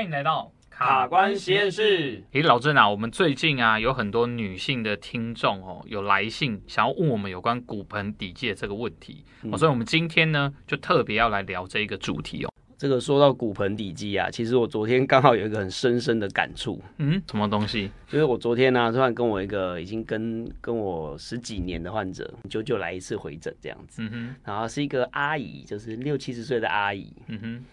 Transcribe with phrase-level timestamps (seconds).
[0.00, 2.24] 欢迎来到卡关实验室。
[2.32, 12.50] 诶，老郑啊，我们最近啊有很多女性的听众哦，有来信想要问我们有关骨盆底肌的这个问题，嗯，所以我们今天呢就特别要来聊这一个主题哦。
[12.78, 16.82] 这个说到骨盆底肌啊，其实我昨天刚好有一个很深深的感触。
[16.96, 17.90] 嗯，什么东西？
[18.08, 24.00] 就是我昨天呢，啊，突然跟我一个已经跟跟我十几年的患者，久久来一次回诊这样子。
[24.00, 24.34] 嗯哼。
[24.46, 27.12] 然后是一个阿姨，就是六七十岁的阿姨。
[27.26, 27.64] 嗯哼。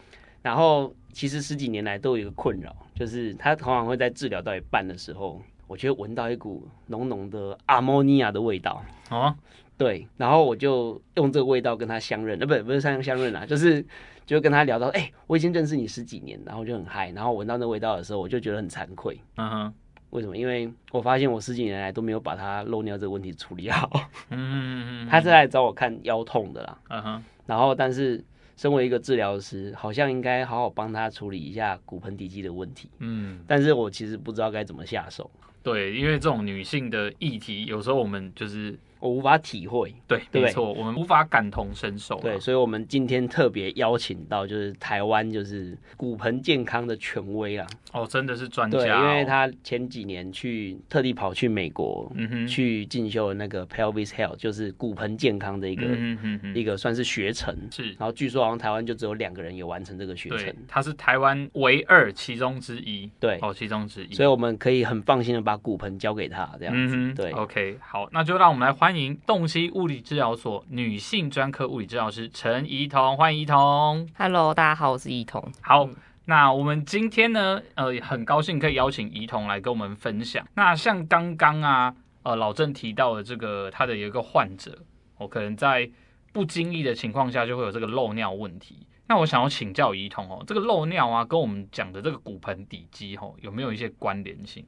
[0.41, 8.83] 然后其实十几年来都有一个困扰，就是他通常会在治疗到一半的时候，我觉得闻到一股浓浓的阿摩尼亚的味道。
[9.09, 9.35] 哦。
[9.77, 10.07] 对。
[10.17, 13.85] 然后我就用这个味道跟他相认，呃，不，不是相相认啊，就是。
[14.27, 19.17] 就跟他聊到，哎、欸，我已经认识你十几年，然后就很嗨，然后闻到那味道的时候，我就觉得很惭愧。
[19.37, 19.73] 嗯哼，
[20.09, 20.35] 为什么？
[20.35, 23.89] 因为我发现我十几年来都没有把他漏尿这个问题处理好。
[24.29, 26.77] 嗯嗯嗯，他是来找我看腰痛的啦。
[26.89, 28.21] 嗯哼，然后但是
[28.57, 32.89] 身为一个治疗师，好像应该好好帮他处理一下骨盆底肌的问题。
[32.99, 35.31] 嗯，但是我其实不知道该怎么下手。
[35.63, 38.77] 对，因为这种女性的议题，有时候我们就是。
[38.99, 42.19] 我无法体会，对，对没错，我们无法感同身受。
[42.19, 47.67] 对，所以，我们今天特别邀请到就是台湾就是骨盆健康的权威啊。
[47.93, 48.81] 哦，真的是专家、哦。
[48.81, 57.55] 对，因为他前几年去特地跑去美国，嗯哼，去进修那个 pelvis health，就是骨盆健康的一个嗯哼哼一个算是学程。
[57.71, 60.53] 是，然后据说好像台湾就只有两个人有完成这个学程。
[60.67, 63.09] 他是台湾唯二其中之一。
[63.19, 64.13] 对，哦，其中之一。
[64.13, 66.95] 所以我们可以很放心的把骨盆交给他，这样子。
[66.95, 74.07] 嗯、对，OK，好，那就让我们来欢迎洞悉物理治疗所女性专科物理治疗师陈怡彤，欢迎怡彤。
[74.15, 75.43] Hello，大家好，我是怡彤。
[75.61, 80.47] 好、嗯，那我们今天呢，呃，很高兴可以邀请怡彤来跟我们分享。
[80.53, 84.77] 那像刚刚啊，呃，老郑提到的这个，他的有一个患者，
[85.17, 85.89] 我、哦、可能在
[86.31, 88.85] 不经意的情况下就会有这个漏尿问题。
[89.07, 94.65] 那我想要请教怡彤哦，这个漏尿啊，跟我们讲的这个骨盆底肌哦，有没有一些关联性？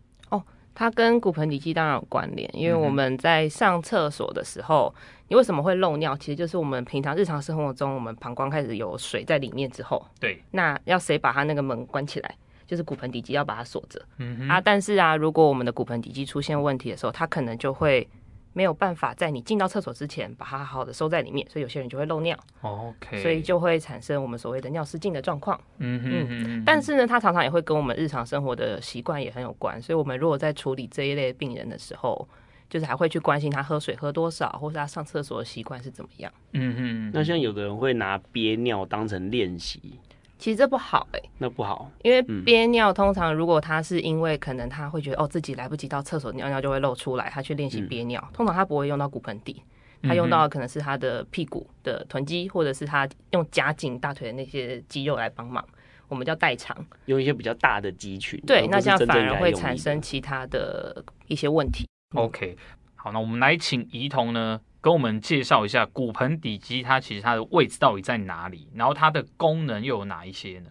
[0.79, 0.89] 哦。
[0.89, 4.95] 它跟骨盆底肌当然有关联，因为我们在上厕所的时候，
[5.27, 6.15] 你为什么会漏尿？
[6.15, 12.35] 其实就是我们平常日常生活中，我们膀胱开始有水在里面之后，对，那要谁把它那个门关起来？
[12.65, 13.99] 就是骨盆底肌要把它锁着。
[14.19, 18.07] 嗯啊，但是啊，如果我们的骨盆底肌出现问题的时候，它可能就会。
[18.53, 22.37] 没有办法在你进到厕所之前把它好好的收在里面，所以有些人就会漏尿。
[22.61, 25.59] OK，所以就会产生我们所谓的尿失禁的状况。
[25.77, 29.81] 嗯哼嗯，但是呢，它常常也会跟我们日常生活的习惯也很有关。
[29.81, 32.27] 所以，我们如果在处理这一类病人的时候，
[32.69, 36.31] 就是还会去关心他喝水喝多少，或是他上厕所的习惯是怎么样。
[36.53, 39.99] 嗯哼，那像有的人会拿憋尿当成练习。
[40.39, 49.61] 其实这不好哎、欸，那不好，因为憋尿通常如果他是因为可能他会觉得哦自己来不及到厕所尿尿就会漏出来，他去练习憋尿，通常他不会用到骨盆底，
[50.01, 55.63] 他用到的可能是他的屁股的臀肌，或者是他用夹紧大腿的那些肌肉来帮忙，
[56.07, 56.73] 我们叫代偿，
[57.07, 61.85] 用一些比较大的肌群，对，那这样反而会产生其他的一些问题。
[62.15, 62.55] OK，
[62.95, 64.61] 好，那我们来请怡彤呢。
[64.81, 68.69] 跟我们介绍一下骨盆底肌，它其实它的位置到底在哪里？
[68.73, 70.69] 然后它的功能又有哪一些呢？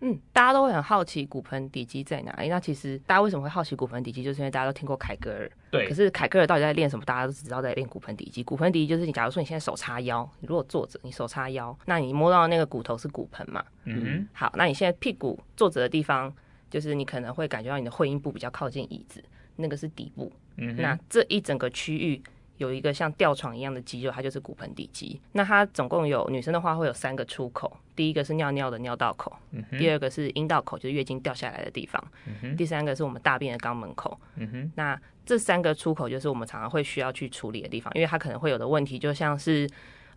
[0.00, 2.48] 嗯，大家都会很好奇骨盆底肌在哪里。
[2.48, 4.22] 那其实大家为什么会好奇骨盆底肌？
[4.22, 5.50] 就是因为大家都听过凯格尔。
[5.72, 5.88] 对。
[5.88, 7.04] 可是凯格尔到底在练什么？
[7.04, 8.44] 大家都只知道在练骨盆底肌。
[8.44, 13.64] 骨盆底肌就是你，假如说你现在手叉腰，你如果坐着，你手叉腰，那你摸到那个骨头是骨盆嘛？
[13.86, 14.28] 嗯哼。
[14.32, 16.32] 好，那你现在屁股坐着的地方，
[16.70, 19.20] 就是你可能会感觉到你的会阴部比较靠近椅子，
[19.56, 20.32] 那个是底部。
[20.58, 20.76] 嗯。
[20.76, 22.22] 那这一整个区域。
[22.58, 25.20] 有一个像吊床一样的肌肉，它就是骨盆底肌。
[25.32, 32.02] 那它总共有女生的话会有三个出口，第一个是尿尿的尿道口，嗯、第二个是阴道口，就是月经掉下来的地方，
[32.42, 34.18] 嗯、第三个是我们大便的肛门口。
[34.36, 39.68] 嗯、那这三个出口就是我们常常会需要去处理的地方，因为它可能会有的问题，就像是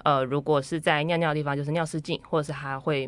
[0.04, 3.08] 呃，如果是在尿尿的地方，就是尿失禁，或者是他会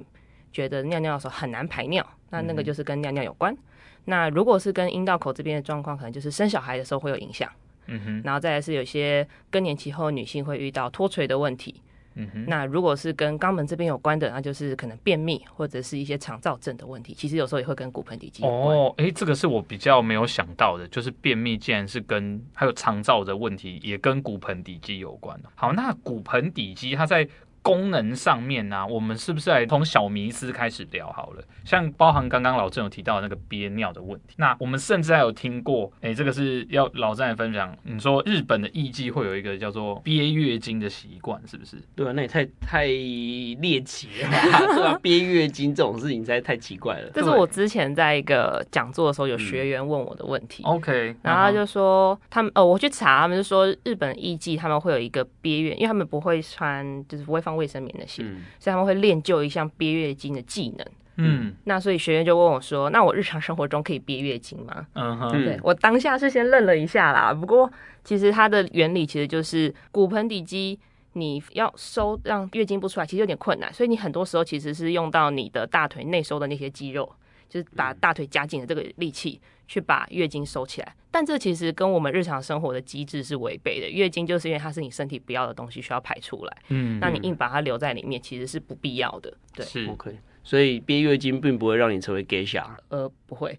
[0.52, 3.52] 觉得尿尿的时候很难排尿，那那个就是跟尿尿有关。
[3.52, 3.58] 嗯、
[4.06, 7.50] 那如果是跟阴道口这边的状况，可能就是生小孩的时候会有影响。
[7.88, 11.76] 嗯哼，然后再来是有些更年期后女性会遇到脱垂的问题。
[12.16, 17.14] 嗯哼，那如果是跟肛门这边有关的，那就是可能便秘或者是一些肠燥症的问题。
[17.14, 18.78] 其实有时候也会跟骨盆底肌有关。
[18.78, 25.40] 哦，哎，这个是我比较没有想到的，就是便秘竟然是跟还有肠燥的问题也跟骨盆底肌有关。
[25.56, 27.28] 好，那骨盆底肌它在。
[27.64, 31.44] 功能上面呢、啊，我们是不是来从小迷思开始聊好了？
[31.64, 37.76] 像包含刚刚老郑有提到的那个憋尿的问题，那我们甚至还有听过，哎、欸，这个是要老郑来分享。
[37.84, 41.78] 你说日本的艺妓会有一个叫做憋月经的习惯，是不是？
[41.96, 47.10] 对啊，那也太太猎奇了吧， 对啊，憋月经这种事情实在太奇怪了。
[47.14, 50.64] 这是我之前在一个讲座的时候，有学员问我的问题。
[50.66, 60.88] 嗯、OK，然后他就说他们，呃，我去查，他们就说日本艺妓他们会有一个憋月，因为他们不会穿，就是不会放卫生棉那些，嗯，所以他们会练就一项憋月经的技能。
[61.18, 67.32] 嗯，那所以学员就问我说：“那我日常生活中可以憋月经吗？”嗯哼，对，我当下是先愣了一下啦。
[67.32, 67.72] 不过
[68.04, 70.80] 其实它的原理其实就是骨盆底肌，
[71.14, 73.72] 你要收让月经不出来，其实有点困难。
[73.72, 77.08] 所以你很多时候其实是用到你的大腿内收的那些肌肉，
[77.54, 80.96] 就是把大腿夹紧的这个力气去把月经收起来。
[81.12, 83.88] 但这其实跟我们日常生活的机制是违背的。
[83.88, 89.32] 月经就是因为它是你身体不要的东西需要排出来，嗯，那你硬把它留在里面其实是不必要的。
[89.54, 90.18] 对，是 OK。
[90.44, 92.66] 所以憋月经并不会让你成为 geisha。
[92.90, 93.58] 呃，不会。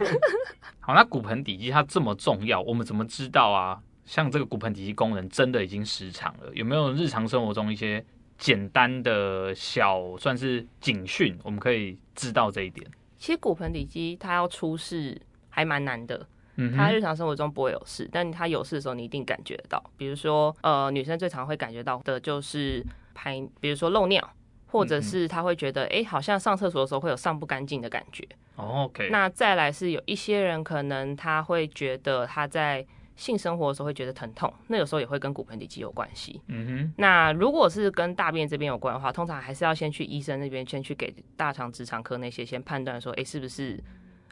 [0.80, 3.80] 好，那骨盆底肌它这么重要，我们怎么知道啊？
[4.04, 8.04] 像这个骨盆底肌功能真的已经失常了，有没有日常生活中一些
[8.36, 12.86] 简单的小算是警讯，我们可以知道这一点？
[13.24, 15.18] 其实骨盆底肌它要出事
[15.48, 16.26] 还蛮难的，
[16.56, 19.82] 嗯，它日常生活中不会有事，但它有事的时候你一定感觉得到。
[19.96, 22.84] 比如说，呃，女生最常会感觉到的就是
[23.14, 24.30] 排，比如说漏尿。
[24.66, 28.26] 或者是她会觉得，哎、欸，好像上厕所的时候会有上不干净的感觉。
[28.56, 29.08] Oh, OK。
[29.08, 32.84] 那再来是有一些人可能他会觉得他在
[33.16, 36.40] 性生活的时候会觉得疼痛，那有时候也会跟骨盆底肌有关系。
[36.48, 36.92] 嗯哼。
[36.96, 43.82] 那如果是跟大便这边有关的话，通常还是要先去医生那边先去给大肠直肠科那些先判断说，哎、欸，是不是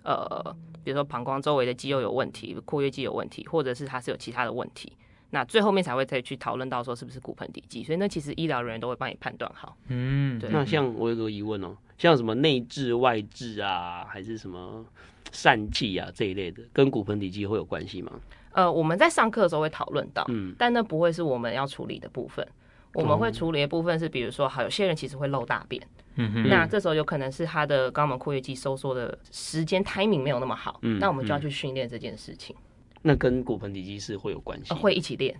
[0.02, 4.92] 呃，比如说膀胱周围的肌肉有问题，括约肌有问题，或者是它是有其他的问题。
[5.30, 9.76] 那最后面才会再去讨论到说是不是骨盆底肌，所以那其实医疗人员都会帮你判断好。
[9.88, 10.50] 嗯，对。
[10.50, 14.84] 那像我有个疑问哦，像什么内痔、外痔啊，还是什么
[15.30, 18.12] 疝气啊这一类的，跟骨盆底肌会有关系吗？
[18.52, 22.46] 呃，我们在上课的时候会讨论到，嗯，但那不会是我们要处理的部分。
[22.94, 25.82] 我们会处理的部分是，比如说，好，有些人其实会漏大便，
[26.16, 32.54] 嗯哼，那这时候有可能是他的肛门括约肌收缩的时间 timing 没有那么好，嗯，那我们就要去训练这件事情。
[33.00, 34.74] 那跟骨盆底肌是会有关系？
[34.74, 35.34] 会一起练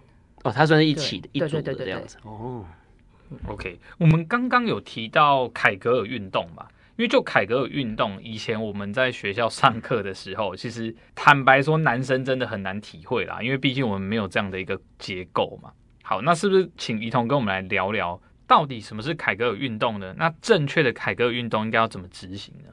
[0.44, 2.64] 哦，它算是一起的，一组的这样子哦。
[3.46, 6.66] OK，我们刚刚有提到凯格尔运动嘛？
[6.96, 15.72] 因为就凯格尔运动，以前我们在学校上课的时候， 其实坦白说，男生真的很难体会啦，因为毕竟我们没有这样的一个结构嘛。
[16.02, 20.14] 好，那是不是请怡彤跟我们来聊聊，到底什么是凯格尔运动呢？
[20.18, 22.70] 那正确的凯格尔运动应该要怎么执行呢？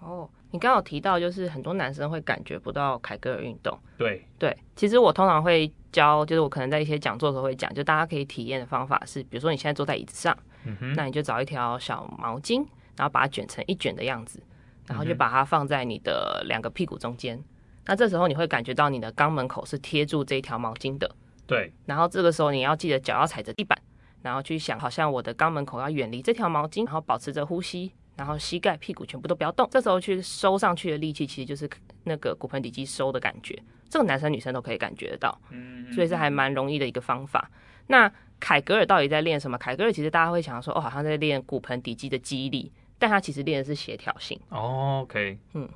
[0.00, 0.28] 哦。
[0.54, 3.74] 你刚有提到，就是很多男生会感觉不到凯格尔运动。
[3.96, 10.36] 对对，其实我通常会教，就是我可能在一些讲座的时候会讲，就大家可以体验的方法是，比如说你现在坐在椅子上，
[10.66, 12.66] 嗯哼，那你就找一条小毛巾，
[12.96, 14.42] 然后把它卷成一卷的样子，
[14.86, 17.42] 然后就把它放在你的两个屁股中间。
[17.86, 21.10] 那这时候你会感觉到你的肛门口是贴住这一条毛巾的。
[21.46, 21.72] 对。
[21.86, 23.76] 然后这个时候你要记得脚要踩着地板，
[24.22, 27.92] 然后去想，好像我的肛门口要远离这条毛巾，然后保持着呼吸。
[28.14, 31.68] 然后膝盖、屁股全部都不要动，这时候去收上去的力气，其实就是
[32.04, 33.58] 那个骨盆底肌收的感觉。
[33.88, 37.50] 这个男生女生都可以感觉得到，嗯所以是还蛮容易的一个方法。
[37.86, 39.56] 那凯格尔到底在练什么？
[39.56, 42.70] 凯格尔其实大家会想说，哦，好像在练骨盆底肌的肌力，
[43.02, 44.38] 但他其实练的是协调性。
[44.50, 45.68] 哦，OK，嗯。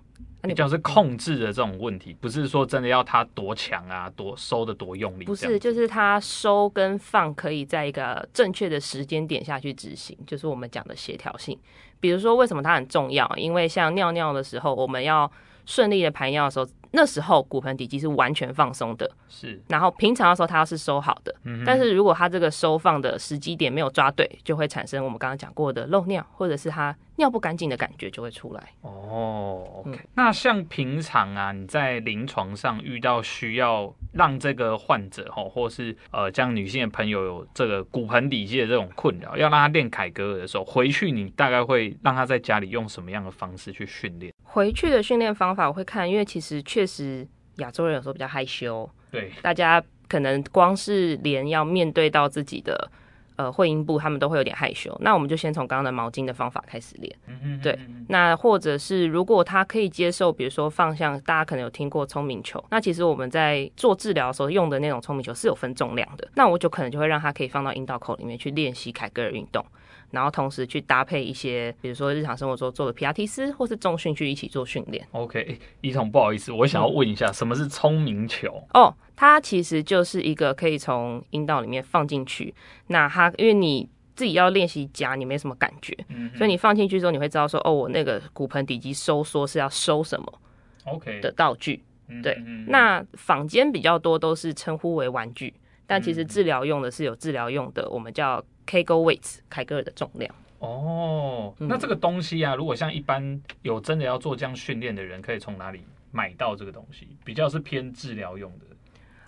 [0.43, 5.25] 你讲是控制的这种问题，不是说真的要他多强啊，多收的多用力。
[5.25, 11.58] 不是，就是他收跟放可以在一个正确的时间点下去执行，就是我们讲的协调性。
[11.99, 13.29] 比如说，为什么它很重要？
[13.37, 15.29] 因为像尿尿的时候，我们要
[15.64, 16.67] 顺利的排尿的时候。
[16.96, 19.60] 那时候骨盆底肌是完全放松的，是。
[19.69, 28.72] 然后平常的时候它要是收好的，嗯，但是如果它这个收放的时机点没有抓对，就会产生我们刚刚讲过的漏尿，或者是它尿不干净的感觉就会出来。
[28.81, 30.08] 哦，OK，嗯。
[30.15, 44.32] 那像平常啊，你在临床上遇到需要让这个患者哈，或是呃，像女性的朋友有这个骨盆底肌的这种困扰，要让他练凯格尔的时候，回去你大概会让他在家里用什么样的方式去训练？
[44.43, 52.91] 回去的训练方法我会看，因为其实确实亚洲人有时候比较害羞，对，大家可能光是连要面对到自己的
[53.36, 54.96] 呃会阴部，他们都会有点害羞。
[55.00, 57.78] 那我们就先从刚刚的毛巾的方法开始练，嗯嗯，对。
[58.08, 69.64] 那或者是如果他可以接受，比如说放像大家可能有听过聪明球，那其实我们在做治疗的时候用的那种聪明球是有分重量的，那我就可能就会让他可以放到阴道口里面去练习凯格尔运动。
[70.10, 75.06] 然后同时去搭配一些，比如说日常生活中做的皮拉提斯或是重训去一起做训练。
[75.13, 78.63] OK，一彤，不好意思，我想要问一下，嗯、什么是聪明球？
[78.75, 82.55] 哦，它其实就是一个可以从阴道里面放进去。
[82.86, 90.41] 那它因为你自己要练习夹，你没什么感觉，嗯、所以你放进去之后，你会知道说，哦，我那个骨盆底肌收缩是要收什么
[90.84, 91.82] ？OK 的道具。
[92.22, 95.53] 对，嗯、那坊间比较多都是称呼为玩具，
[95.86, 98.44] 但其实治疗用的是有治疗用的，我们叫。
[98.66, 100.34] Kegel weights，凯格尔的重量。
[100.58, 107.06] 哦，那这个东西啊，如果像一般有真的要做这样训练的人，可以从哪里买到这个东西？
[107.24, 108.64] 比较是偏治疗用的。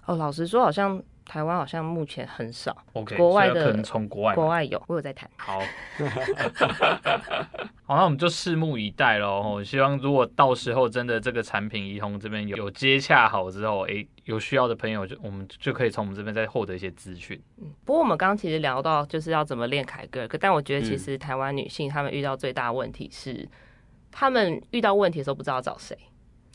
[0.07, 2.77] 哦，老实说，好像台湾好像目前很少。
[2.95, 5.31] OK，国外的可能从国外国外有，我有在谈。
[5.37, 5.61] 好，
[7.85, 9.43] 好，那我们就拭目以待喽。
[9.43, 17.41] 我希望如果到时候真的这个产品怡红这边有有接洽好之后，哎，有需要的朋友就我们就可以从我们这边再获得一些资讯。
[17.59, 23.47] 嗯，不过我们刚刚其实聊到就是要怎么练凯格尔，但我觉得其实台湾女性她们遇到最大的问题是，
[24.11, 25.95] 她们遇到问题的时候不知道找谁。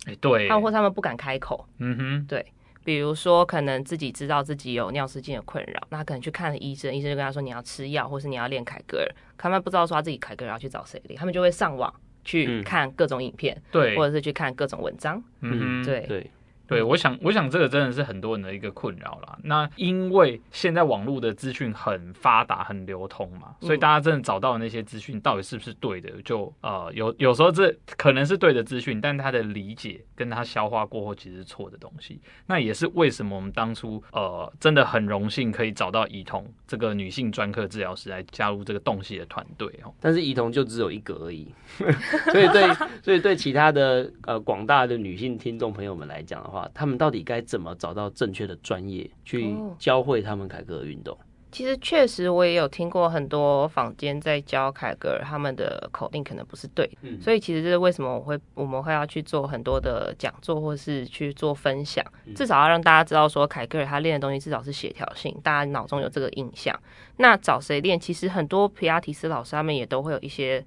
[0.07, 1.65] 哎，对，他们或他们不敢开口。
[1.77, 2.45] 嗯哼，对。
[2.83, 9.07] 比如说，可能自己知道自己有尿失禁的困扰，那可能去看了医生，医生就跟他说你要吃药，或是你要练凯格尔。
[9.37, 15.21] 他们不知道说他自己凯格尔要去找谁练，他们就会上网去看各种影片，对、嗯，或者是去看各种文章。
[15.41, 16.29] 嗯对。
[16.67, 19.37] 对，我想，我想这个真的是很多人的一个困扰啦。
[19.43, 32.19] 那因为现在网络的资讯很发达、很流通嘛，所以大家真的找到的那些资讯到底是不是对的，就呃有有时候这可能是对的资讯，但他的理解跟他消化过后其实是错的东西。
[32.47, 39.93] 那也是为什么我们当初呃真的很荣幸可以找到怡彤这个女性专科治疗师来加入这个洞悉的团队哦。
[39.99, 41.53] 但是怡彤就只有一个而已，
[42.31, 46.69] 所以对所以对其他的呃广大的女性听众朋友们来讲的话。
[46.73, 51.17] 他们到底该怎么找到正确的专业去教会他们凯格尔运动？
[51.51, 62.03] 其实确实我也有听过很多坊间在教凯格尔，他们的口令可能不是对，嗯，所以其实这是为什么我会我们会要去做很多的讲座或是去做分享，
[62.35, 66.75] 至少要让大家知道说凯格尔他练的东西至少是协调性，大家脑中有这个印象。
[67.17, 67.99] 那找谁练？
[67.99, 70.65] 其实很多皮亚提斯老师他们也都会有一些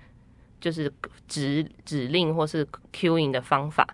[0.60, 0.92] 就是
[1.26, 3.84] 指指令或是 cueing 的方法。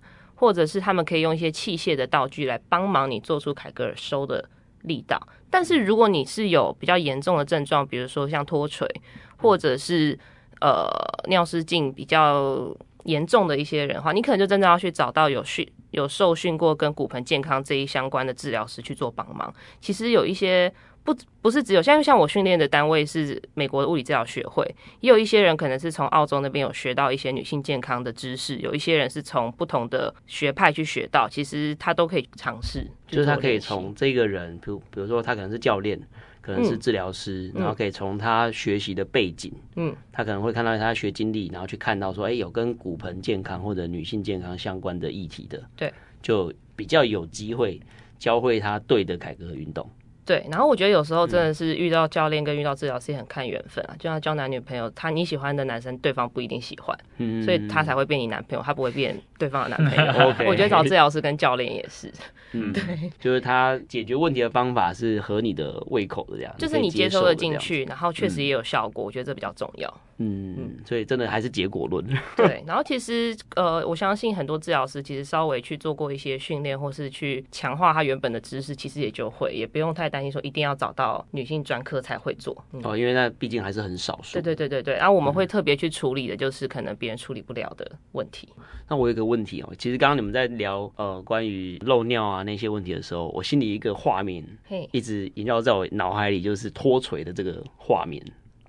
[0.42, 4.44] 或者是他们可以用一些器械的道具来帮忙你做出凯格尔收的
[4.80, 5.16] 力道，
[5.48, 8.88] 但是如果你是有比较严重的症状，比如说像脱垂，
[9.36, 10.18] 或者是
[10.60, 10.90] 呃
[11.28, 19.54] 尿失禁比较严重的一些人的话，你可能就真的要去找到有训有受训过跟骨盆健康这一相关的治疗师去做帮忙。
[19.80, 20.74] 其实有一些。
[21.04, 24.64] 不不是只有像像我训练的单位是美国的物理治疗学会，
[25.00, 32.86] 也有一些人可能是从澳洲那边有学到一些女性健康的知识，有一些人是从不同的学派去学到，其实他都可以尝试。
[33.08, 36.00] 就是他可以从这个人，比如比如说他可能是教练，
[36.40, 45.92] 可能是治疗师，嗯，然后可以从他学习的背景，嗯，他可能会看到他学经历，然后去看到说，哎，有跟骨盆健康或者女性健康相关的议题的，对，
[46.22, 47.80] 就比较有机会
[48.18, 49.90] 教会他对的凯格尔运动。
[50.24, 60.12] 对，然后我觉得有时候真的是遇到教练跟遇到治疗师也很看缘分啊，就像交男女朋友，他你喜欢的男生，对方不一定喜欢，嗯，所以他才会变你男朋友，他不会变对方的男朋友。
[60.48, 62.12] 我觉得找治疗师跟教练也是，
[62.52, 62.82] 嗯，对，
[63.18, 69.92] 就是他解决问题的方法是合你的胃口的这样，就是你接收的进去，然后确实也有效果，嗯，我觉得这比较重要。
[70.22, 72.04] 嗯嗯，所以真的还是结果论。
[72.36, 82.56] 对， 然后其实呃，我相信很多治疗师其实稍微去做过一些训练，或是去强化他原本的知识，其实也就会，也不用太担心说一定要找到女性专科才会做。
[82.72, 84.34] 嗯、哦，因为那毕竟还是很少数。
[84.34, 88.48] 对对对对对，然后我们会特别去处理的就是可能别人处理不了的问题。
[88.58, 98.22] 嗯、那我有一个问题哦，其实刚刚你们在聊呃关于漏尿啊那些问题的时候，我心里一个画面，嘿，一直萦绕在我脑海里，就是脱垂的这个画面。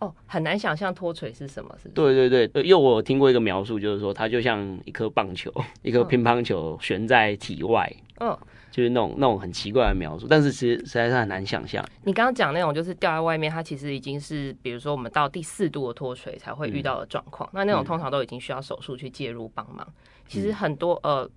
[0.04, 1.90] 哦，很难想象脱垂是什么，是是？
[1.90, 11.84] 对对对，因为我听过一个描述，就是说它就像一颗棒球，一颗乒乓球悬在体外，嗯、哦，就是那种那种很奇怪的描述，但是其实实在是很难想象。
[12.04, 19.88] 你刚刚讲那种就是掉在外面，它其实已经是比如说我们到第四度的脱垂才会遇到的状况，嗯，那那种通常都已经需要手术去介入帮忙。
[20.28, 21.30] 其实很多呃，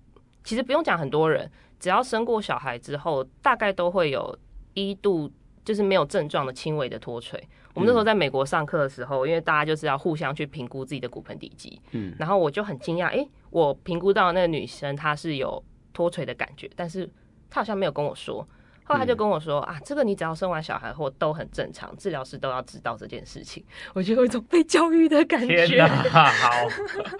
[0.43, 4.37] 其实不用讲很多人，只要生过小孩之后，大概都会有
[4.73, 5.31] 一度
[5.63, 7.41] 就是没有症状的轻微的脱垂。
[7.77, 17.07] 我们那时候在美国上课的时候，因为大家就是要互相去评估自己的骨盆底肌，嗯，然后我就很惊讶，哎，我评估到那个女生她是有脱垂的感觉，但是
[17.51, 18.41] 她好像没有跟我说，
[18.83, 25.67] 后来她就跟我说、嗯、啊，这个你只要生完小孩后都很正常，治疗师都要知道这件事情，我就有一种被教育的感觉。
[25.67, 26.51] 天哪，好。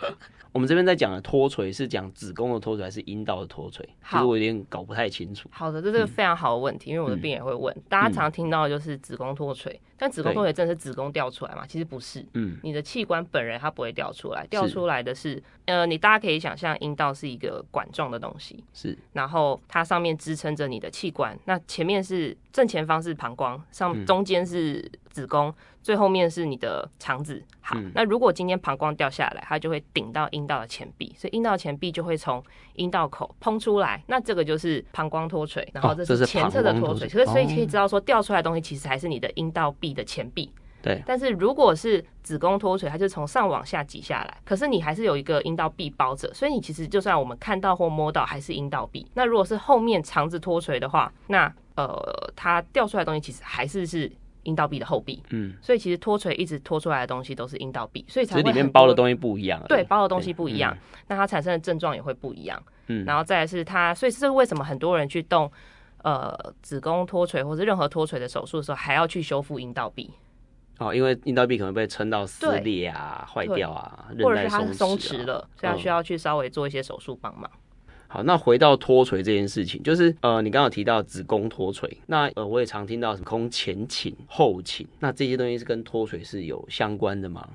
[0.58, 3.88] 我们这边在讲的脱垂是讲子宫的脱垂还是阴道的脱垂？
[4.04, 5.48] 其实我有点搞不太清楚。
[5.52, 7.72] 好的，这是个非常好的问题，嗯、因为我的病人也会问。
[7.88, 11.64] 大家常听到的就是子宫脱垂，但子宫脱垂真的是子宫掉出来吗？
[11.68, 12.26] 其实不是。
[12.34, 25.48] 嗯，你的器官本人它不会掉出来，掉出来的是，是呃，你大家可以想象阴道是一个管状的东西，是，然后它上面支撑着你的器官，那前面是正前方是膀胱，上中间是子宫。
[25.50, 25.54] 嗯
[25.88, 32.44] 最后面是你的肠子，好、嗯，那如果今天膀胱掉下来，它就会顶到阴道的前壁，所以阴道前壁就会从
[32.74, 41.02] 阴道口膨出来，那这个就是膀胱脱垂，然后这是前侧的脱垂，所以所以可以知道说掉出来的东西其实还是你的阴道壁的前壁，对。
[41.06, 49.10] 但是如果是子宫脱垂，它就从上往下挤下来，可是你还是有一个阴道壁包着，所以你其实就算我们看到或摸到还是阴道壁。
[49.14, 54.12] 那如果是后面肠子脱垂的话，那呃，它掉出来的东西其实还是是
[54.48, 65.52] 阴道壁的后壁，嗯，所以其实脱垂一直脱出来的东西都是阴道壁，所以才会里面包的东西不一样，对，包的东西不一样，嗯、那它产生的症状也会不一样，嗯，然后再来是它，所以这是为什么很多人去动
[66.04, 70.10] 呃子宫脱垂或者任何脱垂的手术的时候，还要去修复阴道壁。
[70.80, 77.50] 哦，因为阴道壁可能被撑到撕裂啊、坏掉啊，或者是它松弛了，所以它需要去稍微做一些手术帮忙。
[78.08, 87.48] 好，那回到脱垂这件事情，就是呃，你刚刚有提到子宫脱垂，那呃，我也常听到子宫前倾、后倾，那这些东西是跟脱垂是有相关的吗？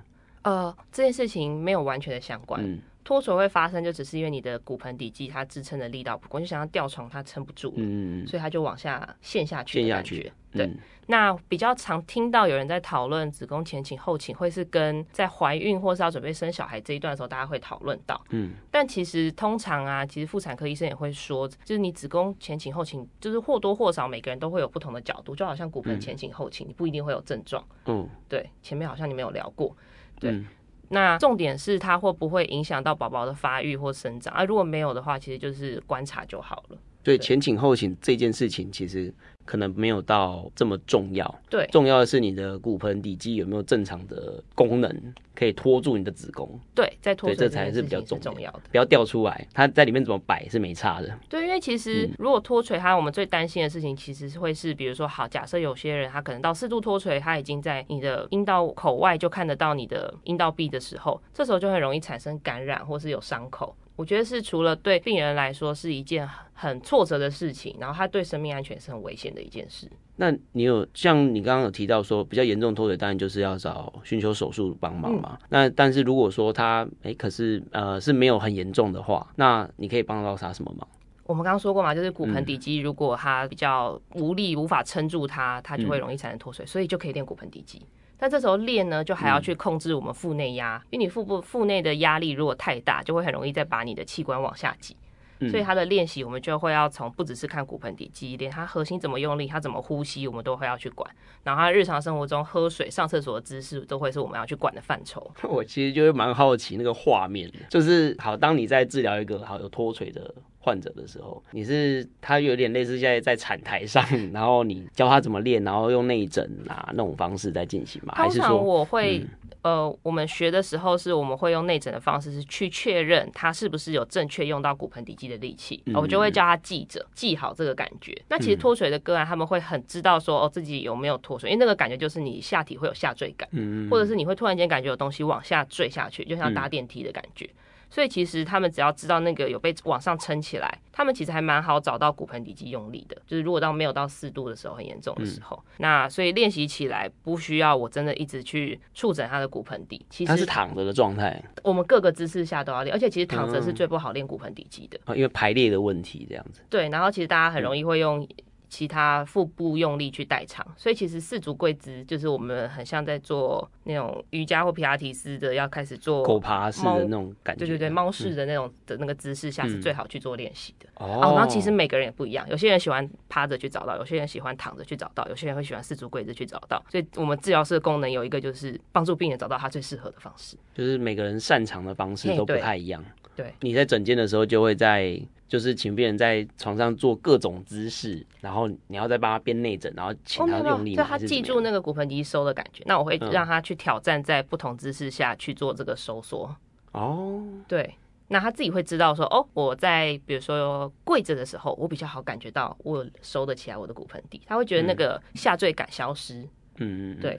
[0.43, 2.63] 呃，这件事情没有完全的相关。
[2.63, 2.79] 嗯。
[3.05, 10.33] 脱垂会发生，就只是因为你的骨盆底肌它支撑的力道不够，就想要吊床它撑不住，嗯，所以它就往下陷下去的感觉。
[10.53, 18.23] 对，嗯、那比较常听到有人在讨论子宫前倾后倾，会是跟在怀孕或是要准备生小孩这一段的时候，大家会讨论到。
[18.31, 27.65] 嗯，但其实通常啊，其实妇产科医生也会说，就是你子宫前倾后倾，就是或多或少每个人都会有不同的角度，就好像骨盆前倾后倾，你不一定会有症状。
[27.87, 29.75] 嗯，对，前面好像你没有聊过，
[30.21, 30.31] 对。
[30.31, 30.47] 嗯
[30.93, 34.45] 那重点是它会不会影响到宝宝的发育或生长啊？
[34.45, 36.79] 如果没有的话，其实就是观察就好了。
[37.03, 39.13] 对，前倾后倾这件事情，其实
[39.45, 41.35] 可能没有到这么重要。
[41.51, 46.49] 对，重要的是你的骨盆底肌有没有正常的功能，可以托住你的子宫。
[46.75, 49.47] 对，在托，这才是比较重要的，不要掉出来。
[49.53, 51.19] 它在里面怎么摆是没差的。
[51.29, 63.75] 对，因为其实如果脱垂，它我们最担心的事情，其实是会是，比如说，好，假设有些人他可能到四度脱垂，他已经在你的阴道口外就看得到你的阴道壁的时候，这时候就很容易产生感染或是有伤口。
[63.97, 69.89] 我觉得是除了对病人来说是一件很挫折的事情，然后他对生命安全是很危险的一件事。
[70.17, 75.39] 那你有像你刚刚有提到说比较严重脱水，当然就是要找寻求手术帮忙嘛。
[75.43, 80.87] 嗯、那但是如果说他哎、欸，可是呃是没有很严重的话，那你可以帮到他什么忙？
[81.25, 87.81] 我们刚刚说过嘛，就是骨盆底肌如果它比较无力无法撑住它，它就会容易产生脱水，嗯、所以就可以练骨盆底肌。
[88.23, 94.97] 但这时候练呢，就还要去控制我们腹内压，嗯、因为你腹部腹内的压力如果太大，就会很容易再把你的器官往下挤。
[95.43, 101.09] 嗯、所以他的练习，我们就会要从不只是看骨盆底肌，连他核心怎么用力，他怎么呼吸，我们都会要去管。
[101.43, 105.31] 然后他日常生活中喝水、上厕所的姿势，都会是我们要去管的范畴。
[105.49, 110.35] 我其实就是蛮好奇那个画面的，就是好，当你在治疗一个好有脱垂的。
[110.65, 114.01] 患者的时候，你是他有点类似现在在产台上，
[114.33, 118.15] 然后你教他怎么练，然后用内诊啊那种方式在进行吗？
[118.17, 119.29] 还是说我会、嗯、
[119.63, 128.17] 呃，我们学的时候是我们会用内诊的方式，是去确认他是不是有正确用到骨盆底肌的力气，嗯、我就会叫他记着记好这个感觉。
[128.29, 137.45] 那其实脱水的个案他们会很知道说哦自己有没有脱水，因为那个感觉就是你下体会有下坠感，嗯、或者是你会突然间感觉有东西往下坠下去，就像搭电梯的感觉。
[137.45, 137.62] 嗯
[137.93, 143.15] 所以其实他们只要知道那个有被往上撑起来，他们其实还蛮好找到骨盆底肌用力的。
[143.27, 150.07] 就是如果到没有到四度的时候，很严重的时候，嗯、那所以练习起来不需要我真的一直去触诊他的骨盆底。
[150.09, 156.63] 其实他是躺着的状态，我们各个姿势下都要练，而且其实躺着是最不好练骨盆底肌的，因为排列的问题这样子。
[156.71, 158.27] 对，然后其实大家很容易会用。
[158.73, 170.89] 其他腹部用力去代偿，所以其实四足跪姿就是我们很像在做那种瑜伽或皮拉提斯的，要开始做狗爬式的那种感觉，对对对，猫式的那种的那个姿势下是最好去做练习的。
[170.95, 176.83] 嗯、哦，然后其实每个人也不一样，有些人喜欢趴着去找到，有些人喜欢躺着去找到，有些人会喜欢四足跪姿去找到。
[176.89, 183.05] 所以我们治疗师的功能有一个就是帮助病人找到他最适合的方式，就是每个人擅长的方式都不太一样。
[183.37, 185.21] 对，对你在诊间的时候就会在。
[185.53, 192.83] 就是请病人在床上做各种姿势，然后你要再帮他编内诊，然后请他用力，让、哦、他记住那个骨盆底收的感觉。
[192.87, 196.57] 那我会让他去挑战在不同姿势下去做这个收缩。
[196.93, 197.97] 哦，对，
[198.29, 206.37] 那他自己会知道说，哦，我在比如说跪着的时候，我比较好感觉到我收得起来我的骨盆底，他会觉得那个下坠感消失。
[206.79, 207.39] 嗯嗯，对，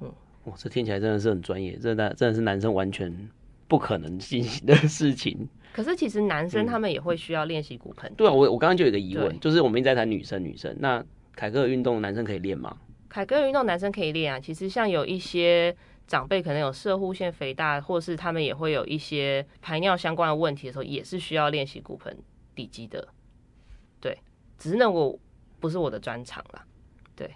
[0.00, 0.12] 嗯，
[0.46, 3.30] 哇，这听起来真的是很专业，真的真的是男生完全
[3.74, 5.48] 不可能进行的事情。
[5.74, 8.14] 可是其实男生他们也会需要练习骨盆、嗯。
[8.16, 12.76] 对啊，我我刚刚就有一个疑问，就是我们一直在谈女生女生，那凯格尔运动男生可以练吗？
[13.08, 14.38] 凯格尔运动男生可以练啊。
[14.38, 15.74] 其实像有一些
[16.06, 22.16] 长辈可能有射护腺肥大，或是他们也会有一些排尿相关的问题的时候，也是需要练习骨盆
[22.54, 23.08] 底肌的。
[24.00, 24.16] 对，
[24.56, 25.18] 只是那我
[25.58, 26.64] 不是我的专长啦。
[27.16, 27.28] 对，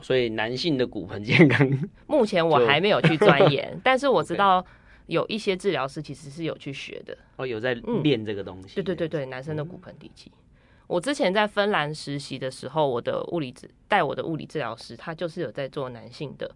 [0.00, 1.70] 所以男性的骨盆健康，
[2.06, 4.64] 目前我还没有去钻研， 但是我知道。
[5.06, 8.76] 有一些治疗师其实是有去学的哦，有在练这个东西。
[8.76, 10.30] 对对对对，男生的骨盆底肌。
[10.34, 10.38] 嗯、
[10.86, 16.50] 我之前在芬兰实习的时候，我的物理治带我的物理治疗师，他就是有在做男性的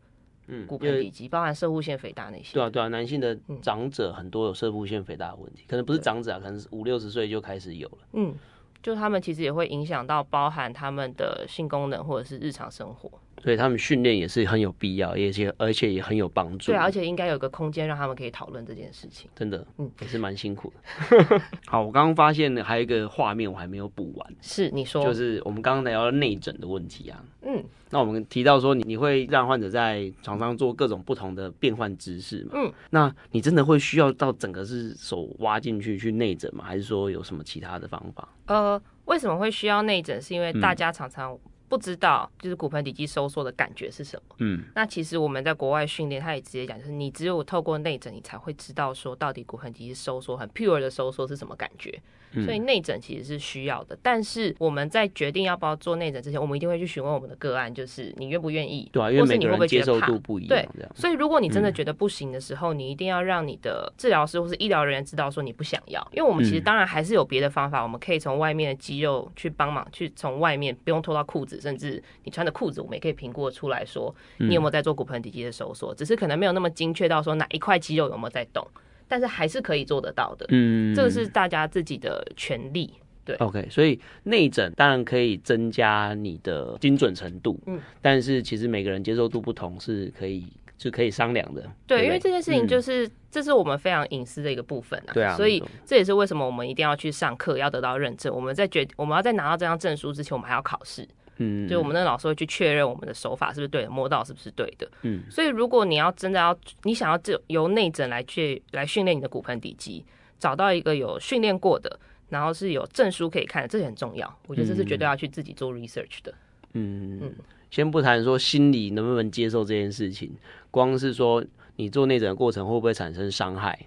[0.66, 2.54] 骨盆底肌，嗯、包含射护腺肥大那些。
[2.54, 7.98] 对啊对啊，男性的长者很多有射护腺肥大的问题，嗯、可能不是长者啊，可能是五六十岁就开始有了。
[8.12, 8.35] 嗯。
[8.82, 13.11] 就他们其实也会影响到包含他们的性功能或者是日常生活。
[13.42, 16.72] 所以他们训练也是很有必要，而且而且也很有帮助。
[16.72, 19.31] 对，而且应该有个空间让他们可以讨论这件事情。
[19.37, 21.40] 真的，嗯，也是蛮辛苦的。
[21.66, 27.22] 好，我刚刚发现还有一个画面我还没有补完，是你说，就是我们刚刚聊到内诊的问题啊。
[27.42, 32.53] 嗯，那我们提到说你你会让患者在床上做各种不同的变换姿势嘛？
[32.55, 36.64] 嗯，那你真的会需要到整个是手挖进去去内诊吗？
[36.64, 38.29] 还是说有什么其他的方法？
[38.46, 40.20] 呃，为什么会需要内诊？
[40.20, 41.38] 是因为大家常常、嗯。
[41.68, 44.37] 不知道就是骨盆底肌收缩的感觉是什么？
[44.38, 52.00] 嗯，那其实我们在国外训练，他也直接讲，就是你只有透过内诊，你才会知道说到底骨盆底肌收缩很 pure 的收缩是什么感觉。
[52.44, 58.87] 所以内诊其实是需要的，但是我们在决定要不要做内诊之前，我们一定会去询问我们的个案，就是你愿不愿意？
[58.92, 60.48] 对啊，因为每个人接受度不一样。
[60.48, 78.66] 对，所以如果你真的觉得不行的时候，嗯、你一定要让你的治疗师或是医疗人员知道说你不想要，因为我们其实当然还是有别的方法，我们可以从外面的肌肉去帮忙，去从外面不用脱到裤子，甚至你穿的裤子，我们也可以评估出来说你有没有在做骨盆底肌的收缩，只是可能没有那么精确到说哪一块肌肉有没有在动，
[79.09, 80.47] 但是还是可以做得到的。
[80.51, 82.92] 嗯，这个是大家自己的权利。
[83.25, 90.47] 对，OK，所以内诊当然可以增加你的精准程度，嗯，但是其实每个人接受度不同，是可以
[90.79, 91.61] 是可以商量的。
[91.88, 98.33] 对，对对，因为这件事情就是、嗯、这是我们非常隐私的一个部分啊，对啊，所以这也是为什么我们一定要去上课，要得到认证。
[98.33, 101.05] 我们在决我们要在拿到这张证书之前，我们还要考试，
[101.38, 110.05] 嗯，就我们的老师会去确认我们的手法是不是对的，摸到是不是对的，嗯，所以如果你要真的要你想要这由内诊来去来训练你的骨盆底肌，
[110.38, 111.99] 找到一个有训练过的。
[112.29, 114.27] 然后是有证书可以看的，这很重要。
[114.49, 116.35] 我觉得这是绝对要去自己做 research 的。
[116.72, 117.33] 嗯嗯，
[117.70, 120.33] 先不谈说心理能不能接受这件事情，
[120.72, 121.44] 光是说
[121.77, 123.79] 你做内诊的过程会不会产生伤害，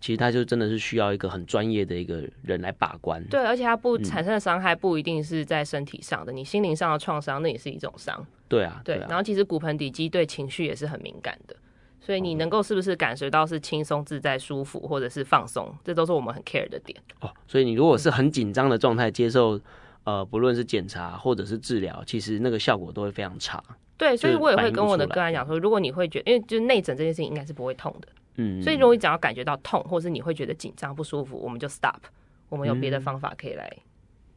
[0.00, 3.22] 其实它就真的是需要一个很专业的一个人来把关。
[3.28, 8.26] 对，而且它不产生的伤害不一定是在身体上的，嗯、你心灵上的创伤那也是一种伤。
[8.48, 9.06] 对啊，对啊。
[9.08, 11.56] 然后其实骨盆底肌对情绪也是很敏感的。
[12.00, 16.98] 所以你能够是不是感觉到是轻松自在、舒服，或者是放松，这都是我们很 care 的点。
[17.20, 19.60] 哦，所以你如果是很紧张的状态接受，
[20.04, 23.62] 呃，不论是检查或者是治疗，其实那个效果都会非常差。
[23.98, 32.00] 对，所以我也会跟我的个案讲说，如果你会觉得，因为就是内诊这件事情应该是不会痛的，嗯，所以如果你只要感觉到痛，或是你会觉得紧张不舒服，我们就 stop，
[32.48, 33.70] 我们有别的方法可以来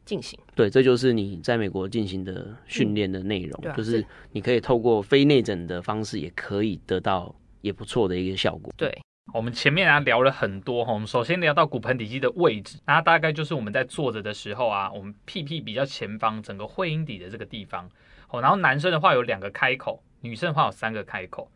[0.04, 0.38] 进行。
[0.46, 0.52] 嗯。
[0.54, 7.34] 对，这就是你在美国进行的训练的内容，嗯啊，就是你可以透过非内诊的方式，也可以得到。
[7.62, 8.74] 也不错的一个效果。
[8.76, 8.92] 对，
[9.32, 17.88] 我们前面啊聊了很多哈，我们首先聊到骨盆底肌的位置，那大概就是我们在坐着的时候啊，我们屁屁比较前方，整个会阴底的这个地方。
[18.30, 21.48] 哦，然后男生的话有两个开口，女生的话有三个开口。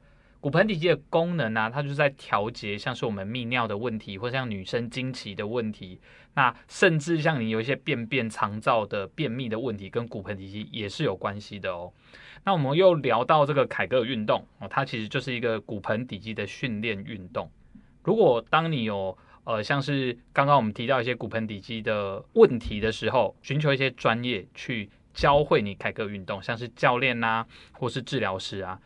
[0.46, 5.98] 骨盆底肌的功能呢、啊，它就是在调节，像是我们泌尿的问题，或像女生经期的问题，
[6.34, 11.92] 那甚至像你有一些便便肠躁的便秘的问题，跟骨盆底肌也是有关系的哦。
[12.44, 17.50] 那我们又聊到这个凯格尔运动哦，它其实就是一个骨盆底肌的训练运动。
[18.04, 28.80] 如果当你有呃像是刚刚我们提到一些骨盆底肌的问题的时候，寻求一些专业去教会你凯格尔运动，像是教练呐、啊，或是治疗师啊。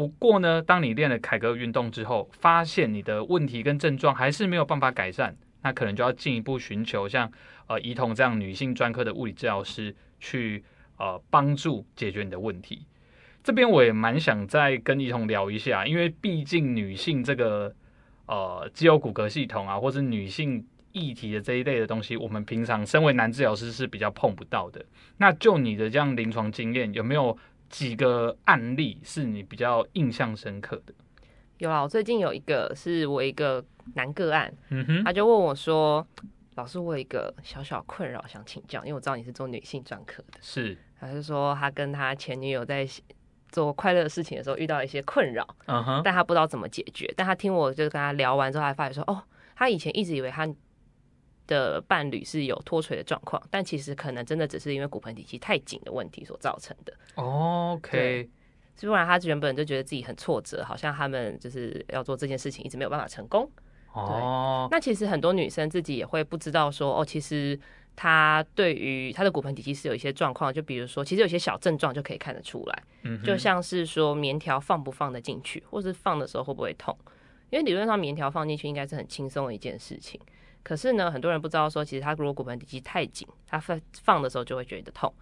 [0.00, 7.30] 不过呢，当你练了凯格尔运动之后，发现你的问题跟症状还是没有办法改善，那可能就要进一步寻求像
[7.66, 10.64] 呃怡彤这样女性专科的物理治疗师去
[10.96, 12.86] 呃帮助解决你的问题。
[13.44, 17.70] 这边我也蛮想再跟怡彤聊一下，因为毕竟女性这个
[18.24, 24.82] 呃肌肉骨骼系统啊，或是女性议题的这一类的东西，我们平常身为男治疗师是比较碰不到的。
[25.18, 27.36] 那就你的这样临床经验，有没有
[27.70, 30.92] 几个案例是你比较印象深刻的？
[31.56, 36.06] 有啊，我最近有一个是我一个男个案，嗯哼，他就问我说
[36.56, 42.86] ：“老师，我有一个小小困扰想请教，因为我知道你是做女性专科的，是，他就说他跟他前女友在。”
[43.52, 46.02] 做快乐的事情的时候遇到一些困扰，uh-huh.
[46.04, 47.12] 但他不知道怎么解决。
[47.16, 49.20] 但他听我就跟他聊完之后，他发现说，哦，
[49.56, 50.46] 他以前一直以为他
[51.50, 56.94] 的伴侣是有脱垂的状况，但其实可能真的只是因为骨盆底肌太紧的问题所造成的。
[57.16, 58.30] OK，
[58.80, 63.50] 不然他原本就觉得自己很挫折，好像他们就是要做这件事情一直没有办法成功。
[63.92, 67.58] 哦，那其实很多女生自己也会不知道说，哦，其实。
[67.96, 76.96] 她对于她的骨盆底肌是有一些状况，就比如说，其实有些小症状就可以看得出来，嗯，就像是说棉条放不放得进去，或是放的时候会不会痛？
[77.50, 80.18] 因为理论上棉条放进去应该是很轻松的一件事情，
[80.62, 85.12] 可是呢，很多人不知道说，其实他如果骨盆底肌太紧，他放放的时候就会觉得痛。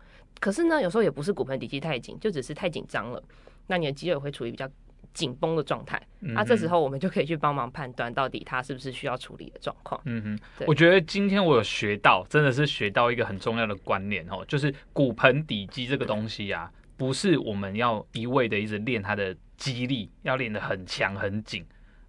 [0.40, 3.22] 可是呢，有时候也不是骨盆底肌太紧，就只是太紧张了，
[3.66, 4.68] 那你的肌肉会处于比较
[5.14, 10.01] 紧绷的状态，那、嗯啊、这时候我们就可以去帮忙判断到底他是不是需要处理的状况。
[10.05, 21.66] 嗯哼，对我觉得今天我有学到，真的是学到一个很重要的观念哦，就是骨盆底肌这个东西啊，不是我们要一味的一直练它的肌力，要练得很强很紧。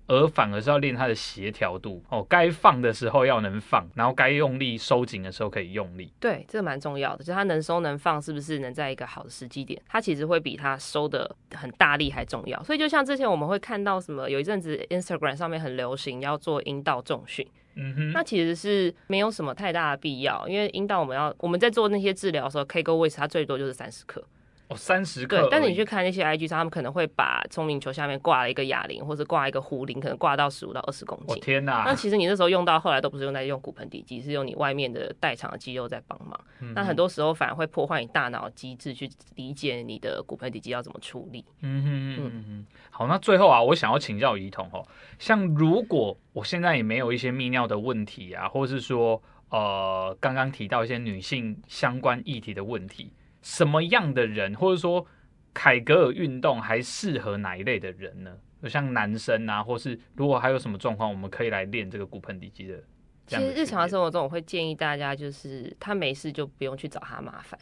[0.09, 6.11] 而反而是要练它的协调度哦，该放的时候要能放，然后该用力收紧的时候可以用力。
[6.19, 9.79] 对，这个蛮重要的，就是它能收能放，是不是能在一个好的时机点？
[9.87, 12.61] 它其实会比它收的很大力还重要。
[12.63, 24.23] 所以就像之前我们会看到什么，有一阵子 Instagram 上面很流行要做阴道重训，嗯哼，那其实是没有什么太大的必要，因为阴道我们要我们在做那些治疗的时候，Kegel weight 它最多就是三十克。
[24.69, 25.41] 哦，三十克。
[25.41, 31.35] 对，但是你去看那些 IG 上，他们可能会把聪明球下面挂了一个哑铃，或者挂一个壶铃，可能挂到十五到二十公斤。
[31.35, 31.83] 哦天哪！
[31.85, 36.39] 那其实你那时候用到后来都不是用在用骨盆底肌，是用你外面的代偿的肌肉在帮忙。
[36.59, 41.43] 嗯、那很多时候反而会破坏你大脑机制去理解你的骨盆底肌要怎么处理。
[41.61, 42.65] 嗯哼嗯嗯嗯。
[42.91, 44.85] 好，那最后啊，我想要请教仪彤哦，
[45.17, 55.05] 像如果我现在也没有一些泌尿的问题啊，或者是说呃刚刚提到一些女性相关议题的问题，什么样的人，或者说
[55.53, 58.31] 凯格尔运动还适合哪一类的人呢？
[58.61, 62.77] 就像男生啊，或是如果还有什么状况，我们可以来练这个骨盆底肌的。
[63.25, 67.57] 其实日常的生活中，我会建议大家，就是他没事就不用去找他麻烦。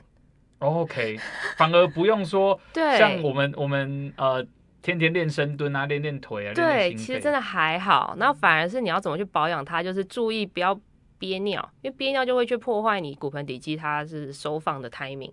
[0.59, 1.19] OK，
[1.55, 4.43] 反而不用说， 对，像我们我们呃，
[4.81, 8.15] 天天练深蹲啊，练练腿啊，对，练练其实真的还好。
[8.17, 10.73] 那反而是你要怎么去保养它，就是注意不要
[11.19, 15.31] 憋尿，因为憋尿就会去破坏你骨盆底肌它是收放的 timing。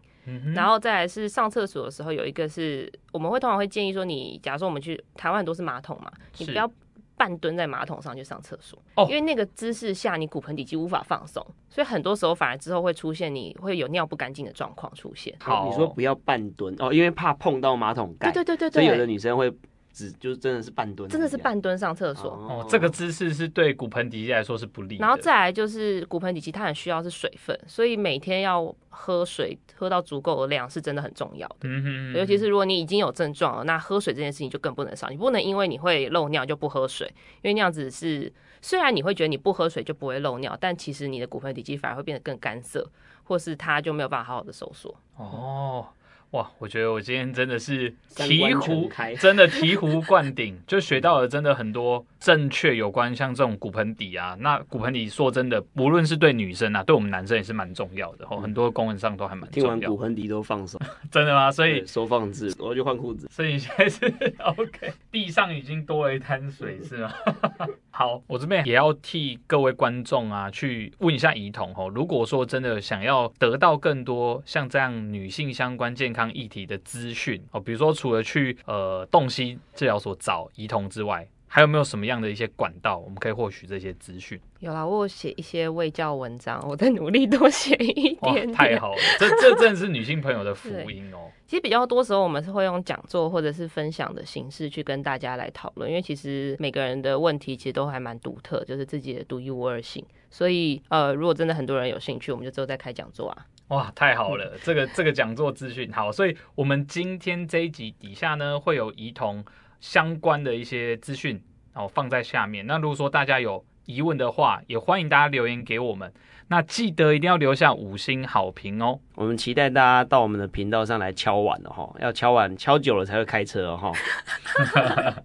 [0.54, 6.70] 然后再来是上厕所的时候，有一个是我们会通常会建议说，你假如说我们去台湾很多是马桶嘛，你不要
[7.14, 15.36] 半蹲在马桶上去上厕所，因为那个姿势下你骨盆底肌无法放松，所以很多时候反而之后会出现你会有尿不干净的状况出现。
[15.40, 18.32] 好，你说不要半蹲哦，因为怕碰到马桶盖。
[18.32, 19.54] 对对对对对，所以有的女生会。
[19.94, 22.66] 只就是真的是半蹲，真的是半蹲上厕所哦。
[22.68, 25.00] 这个姿势是对骨盆底肌来说是不利的。
[25.00, 31.56] 然后再来就是骨盆底肌，它很需要是水分，所以每天要喝水喝到足够的量是真的很重要的。
[31.62, 32.18] 嗯哼嗯哼。
[32.18, 35.08] 尤其是如果你已经有症状了，那喝水这件事情就更不能少。
[35.08, 37.06] 你不能因为你会漏尿就不喝水，
[37.42, 42.84] 因为那样子是虽然你会觉得你不喝水就不会漏尿，但其实你的骨盆底肌反而会变得更干涩，
[43.22, 44.92] 或是它就没有办法好好的收缩。
[45.16, 45.86] 哦。
[46.34, 48.90] 哇，我觉得我今天真的是醍醐，
[49.22, 54.36] 真的醍醐灌顶，就学到了真的很多正确有关像这种骨盆底啊。
[54.40, 59.68] 那骨盆底说真的，无论是对女生啊，对我们男生也是蛮重要的哦，很多功能上都还蛮重要。
[59.76, 61.52] 听完骨盆底都放松，真的吗？
[61.52, 63.28] 所以收放置，我要去换裤子。
[63.30, 64.06] 所以你现在是
[64.58, 67.12] OK，地上已经多了一滩水是吗？
[67.92, 84.40] 好，我这边也要替各位观众啊去问一下怡彤哦，如果说真的想要得到更多像这样女性相关健康议题的资讯哦，比如说除了去呃洞悉治疗所找遗童之外，还有没有什么样的一些管道，我们可以获取这些资讯？
[84.58, 88.52] 有啦，我有写一些卫教文章，我在努力多写一点点。
[88.52, 91.30] 太好了，这这真的是女性朋友的福音哦。
[91.46, 100.04] 其实比较多时候，我们是会用讲座或者是分享的形式去跟大家来讨论，因为其实每个人的问题其实都还蛮独特，就是自己的独一无二性。
[100.30, 103.46] 所以呃，如果真的很多人有兴趣，我们就之后再开讲座啊。
[103.68, 104.52] 哇，太好了！
[104.62, 109.44] 这个这个讲座资讯好，所以我们今天这一集底下呢，会有仪彤
[109.80, 112.66] 相关的一些资讯，然后放在下面。
[112.66, 116.12] 那如果说大家有疑问的话，也欢迎大家留言给我们。
[116.48, 119.00] 那记得一定要留下五星好评哦。
[119.14, 125.14] 我们期待大家到我们的频道上来敲碗哦，哈，要敲碗敲久了才会开车哦，哈。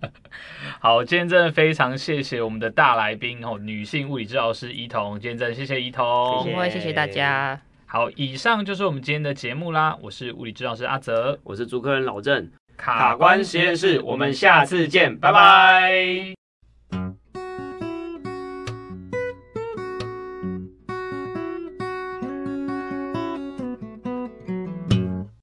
[0.80, 7.60] 好，今天真的非常谢谢我们的大来宾哦，女性物理治疗师怡彤，今天真的谢谢怡彤，谢谢谢谢大家。
[7.91, 9.97] 好，以上就是我们今天的节目啦。
[9.99, 12.47] 我是物理治疗师阿泽，我是主科人老郑，
[12.78, 16.36] 卡关实验室，我们下次见，拜拜。